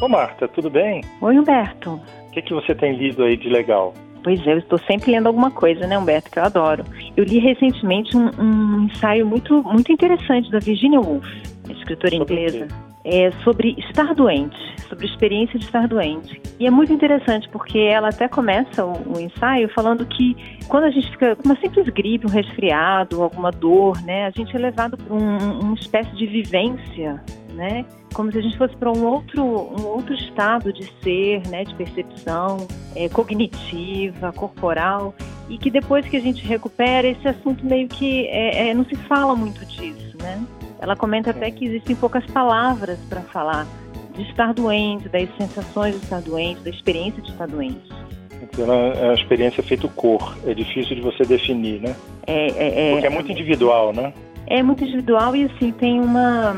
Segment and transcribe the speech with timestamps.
[0.00, 1.02] Ô Marta, tudo bem?
[1.20, 2.00] Oi, Humberto.
[2.28, 3.92] O que, que você tem lido aí de legal?
[4.22, 6.84] Pois é, eu estou sempre lendo alguma coisa, né, Humberto, que eu adoro.
[7.16, 11.26] Eu li recentemente um, um ensaio muito, muito interessante da Virginia Woolf,
[11.68, 12.68] escritora inglesa,
[13.04, 14.56] é, sobre estar doente,
[14.88, 16.40] sobre a experiência de estar doente.
[16.60, 20.36] E é muito interessante porque ela até começa o, o ensaio falando que
[20.68, 24.54] quando a gente fica com uma simples gripe, um resfriado, alguma dor, né, a gente
[24.54, 27.20] é levado para um, uma espécie de vivência,
[27.54, 31.64] né, como se a gente fosse para um outro, um outro estado de ser, né,
[31.64, 35.14] de percepção é, cognitiva, corporal,
[35.48, 38.96] e que depois que a gente recupera, esse assunto meio que é, é, não se
[38.96, 40.42] fala muito disso, né?
[40.80, 43.66] Ela comenta até que existem poucas palavras para falar
[44.14, 47.88] de estar doente, das sensações de estar doente, da experiência de estar doente.
[48.42, 51.94] Então, é uma experiência feito cor, é difícil de você definir, né?
[52.26, 54.12] É, é, é, Porque é muito individual, né?
[54.46, 56.54] É muito individual e assim tem uma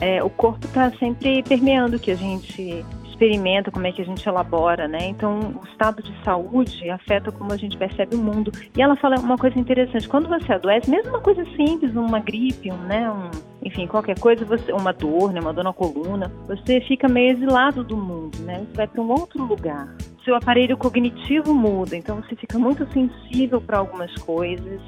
[0.00, 2.84] é, o corpo está sempre permeando o que a gente
[3.20, 5.08] experimenta, como é que a gente elabora, né?
[5.08, 8.50] Então, o estado de saúde afeta como a gente percebe o mundo.
[8.74, 12.72] E ela fala uma coisa interessante: quando você adoece, mesmo uma coisa simples, uma gripe,
[12.72, 13.30] um, né, um,
[13.62, 17.84] enfim, qualquer coisa, você, uma dor, né, uma dor na coluna, você fica meio exilado
[17.84, 18.64] do mundo, né?
[18.70, 19.94] Você vai para um outro lugar.
[20.24, 24.80] Seu aparelho cognitivo muda, então você fica muito sensível para algumas coisas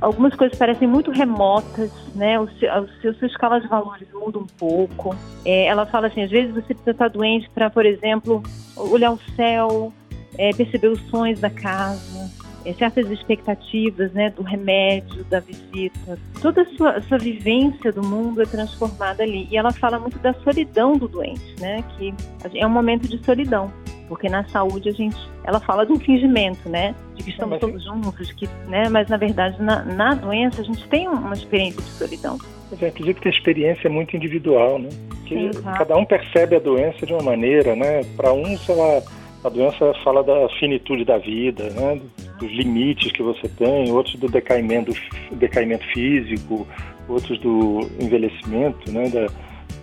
[0.00, 2.38] algumas coisas parecem muito remotas, né?
[2.40, 5.14] O seu, a sua escala de valores muda um pouco.
[5.44, 8.42] É, ela fala assim, às vezes você precisa estar doente para, por exemplo,
[8.76, 9.92] olhar o céu,
[10.38, 12.30] é, perceber os sonhos da casa,
[12.64, 14.30] é, certas expectativas, né?
[14.30, 16.18] Do remédio, da visita.
[16.40, 19.48] Toda a sua, a sua vivência do mundo é transformada ali.
[19.50, 21.84] E ela fala muito da solidão do doente, né?
[21.96, 22.14] Que
[22.54, 23.70] é um momento de solidão
[24.10, 27.84] porque na saúde a gente, ela fala de um fingimento, né, de que estamos todos
[27.84, 31.88] juntos, que, né, mas na verdade na, na doença a gente tem uma experiência de
[31.90, 32.36] solidão.
[32.68, 34.88] Pois é, inclusive que a experiência é muito individual, né,
[35.26, 39.00] que Sim, cada um percebe a doença de uma maneira, né, para uns ela,
[39.44, 42.00] a doença fala da finitude da vida, né,
[42.40, 44.92] dos limites que você tem, outros do decaimento,
[45.30, 46.66] decaimento físico,
[47.08, 49.28] outros do envelhecimento, né, da,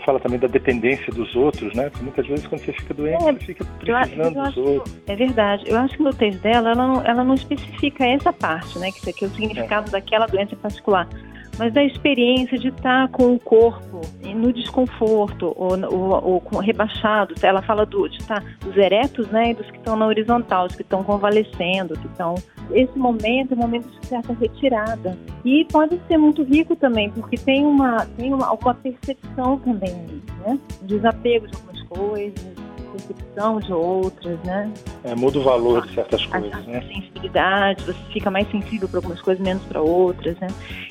[0.08, 1.90] fala também da dependência dos outros, né?
[1.90, 4.98] Porque muitas vezes quando você fica doente, é, você fica precisando eu, eu dos outros.
[5.06, 5.64] É verdade.
[5.68, 8.90] Eu acho que no texto dela, ela não, ela não especifica essa parte, né?
[8.90, 9.92] Que aqui é o significado é.
[9.92, 11.10] daquela doença em particular
[11.58, 14.02] mas da experiência de estar com o corpo
[14.36, 17.34] no desconforto ou, ou, ou rebaixado.
[17.42, 20.76] Ela fala do, de estar dos eretos, né, e dos que estão na horizontal, os
[20.76, 22.36] que estão convalescendo, que estão
[22.72, 25.18] esse momento é um momento de certa retirada.
[25.46, 30.60] E pode ser muito rico também, porque tem uma, tem uma, uma percepção também, né?
[30.82, 32.56] Desapego de algumas coisas,
[32.98, 34.72] percepção de outras, né?
[35.04, 36.82] É, muda o valor de certas coisas, a, a, né?
[36.82, 40.48] sensibilidade, você fica mais sensível para algumas coisas, menos para outras, né?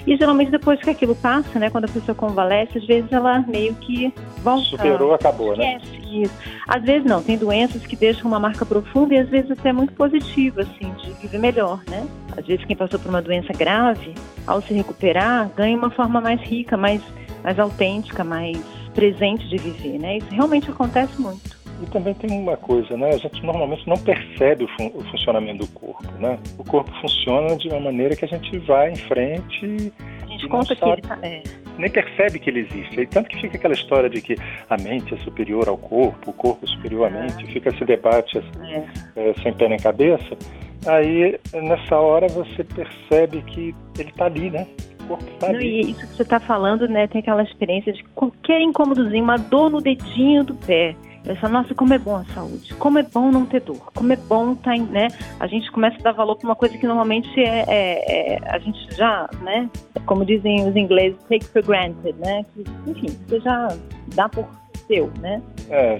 [0.06, 1.70] E geralmente depois que aquilo passa, né?
[1.70, 4.12] Quando a pessoa convalesce, às vezes ela meio que
[4.42, 4.64] volta.
[4.64, 5.80] Superou, acabou, né?
[6.10, 6.32] Isso.
[6.66, 9.92] Às vezes não, tem doenças que deixam uma marca profunda e às vezes até muito
[9.92, 12.06] positiva, assim, de viver melhor, né?
[12.36, 14.14] Às vezes quem passou por uma doença grave,
[14.46, 17.02] ao se recuperar, ganha uma forma mais rica, mais,
[17.42, 18.58] mais autêntica, mais
[18.94, 20.18] presente de viver, né?
[20.18, 21.56] Isso realmente acontece muito.
[21.82, 23.10] E também tem uma coisa, né?
[23.10, 26.38] A gente normalmente não percebe o, fun o, funcionamento do corpo, né?
[26.58, 29.92] O corpo funciona de uma maneira que a gente vai em frente
[30.26, 31.42] a gente conta que ele tá, é.
[31.78, 33.00] nem percebe que ele existe.
[33.00, 34.36] E tanto que fica aquela história de que
[34.68, 37.46] a mente é superior ao corpo, o corpo é superior à mente, é.
[37.46, 38.84] fica esse debate assim,
[39.16, 39.34] é.
[39.42, 40.36] Sem pé nem cabeça.
[40.86, 44.66] Aí, nessa hora, você percebe que ele está ali, né?
[45.04, 45.66] O corpo está ali.
[45.66, 47.06] E isso que você está falando, né?
[47.06, 50.94] Tem aquela experiência de qualquer incômodozinho, uma dor no dedinho do pé
[51.26, 54.16] Pensa, nossa, como é bom a saúde, como é bom não ter dor, como é
[54.16, 55.08] bom estar, tá, né?
[55.40, 58.58] A gente começa a dar valor para uma coisa que normalmente é, é, é, a
[58.60, 59.68] gente já, né?
[60.06, 62.44] Como dizem os ingleses, take for granted, né?
[62.54, 63.68] Que, enfim, você já
[64.14, 64.46] dá por
[64.86, 65.42] seu, né?
[65.68, 65.98] É,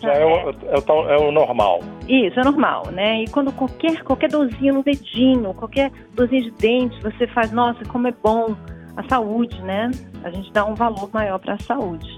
[0.00, 1.80] já é, o, é, o, é o normal.
[2.08, 3.24] Isso, é normal, né?
[3.24, 8.06] E quando qualquer, qualquer dorzinha no dedinho, qualquer dorzinha de dente, você faz, nossa, como
[8.06, 8.54] é bom
[8.96, 9.90] a saúde, né?
[10.22, 12.17] A gente dá um valor maior para a saúde.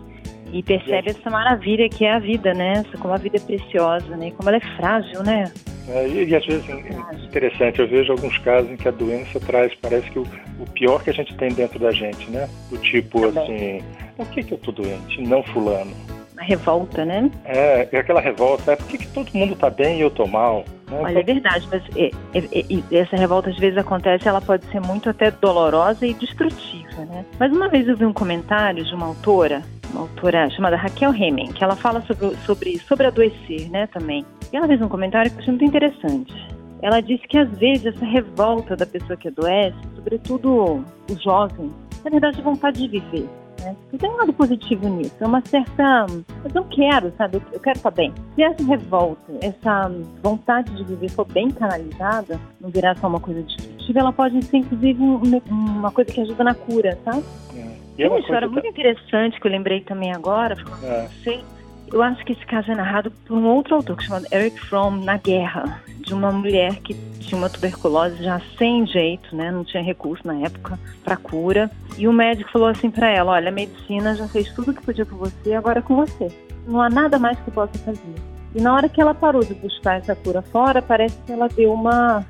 [0.52, 2.82] E percebe essa maravilha que é a vida, né?
[2.98, 4.32] Como a vida é preciosa, né?
[4.32, 5.44] Como ela é frágil, né?
[5.88, 9.40] É, e, e, às vezes é interessante, eu vejo alguns casos em que a doença
[9.40, 10.22] traz, parece que o,
[10.60, 12.48] o pior que a gente tem dentro da gente, né?
[12.70, 13.78] Do tipo Também.
[13.78, 13.84] assim,
[14.16, 15.20] por que, que eu tô doente?
[15.22, 15.92] Não fulano.
[16.36, 17.30] A revolta, né?
[17.44, 20.26] É, é aquela revolta, é por que, que todo mundo tá bem e eu tô
[20.26, 20.64] mal?
[20.88, 20.98] Né?
[21.02, 24.80] Olha, é verdade, mas é, é, é, essa revolta às vezes acontece, ela pode ser
[24.80, 27.24] muito até dolorosa e destrutiva, né?
[27.38, 31.52] Mas uma vez eu vi um comentário de uma autora uma autora chamada Raquel Hemming,
[31.52, 34.24] que ela fala sobre, sobre, sobre adoecer, né, também.
[34.52, 36.34] E ela fez um comentário que eu achei muito interessante.
[36.82, 41.72] Ela disse que às vezes essa revolta da pessoa que adoece, sobretudo os jovens,
[42.04, 43.28] na verdade, vontade de viver.
[43.60, 43.76] Né?
[43.98, 46.06] Tem um lado positivo nisso, é uma certa...
[46.44, 47.40] Eu não quero, sabe?
[47.52, 48.12] Eu quero estar bem.
[48.34, 49.90] Se essa revolta, essa
[50.22, 54.58] vontade de viver for bem canalizada, não virar só uma coisa destrutiva, ela pode ser,
[54.58, 57.24] inclusive, um, uma coisa que ajuda na cura, sabe?
[57.56, 57.70] É.
[57.96, 61.08] Tem uma história muito interessante que eu lembrei também agora, é.
[61.22, 61.44] sei,
[61.92, 65.04] eu acho que esse caso é narrado por um outro autor, que chama Eric Fromm,
[65.04, 69.50] Na Guerra, de uma mulher que tinha uma tuberculose já sem jeito, né?
[69.50, 71.70] Não tinha recurso na época para cura.
[71.96, 74.82] E o médico falou assim para ela: Olha, a medicina já fez tudo o que
[74.82, 76.28] podia por você, agora é com você.
[76.66, 78.14] Não há nada mais que possa fazer.
[78.54, 81.72] E na hora que ela parou de buscar essa cura fora, parece que ela deu
[81.72, 82.24] uma,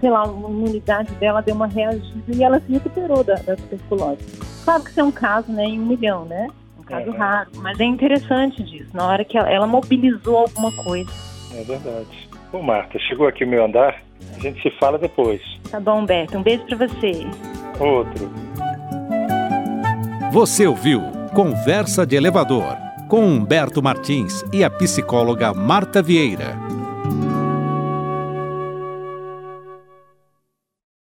[0.00, 4.24] sei lá, a imunidade dela deu uma reagida e ela se recuperou da, da tuberculose.
[4.64, 6.48] Claro que isso é um caso, né, em um milhão, né?
[6.88, 7.16] Caso é.
[7.16, 11.10] raro, mas é interessante disso, na hora que ela, ela mobilizou alguma coisa.
[11.54, 12.28] É verdade.
[12.52, 14.02] Ô Marta, chegou aqui o meu andar,
[14.36, 15.40] a gente se fala depois.
[15.70, 17.26] Tá bom, Beto, um beijo para você.
[17.78, 18.30] Outro.
[20.32, 21.02] Você ouviu
[21.34, 22.76] Conversa de Elevador
[23.08, 26.67] com Humberto Martins e a psicóloga Marta Vieira.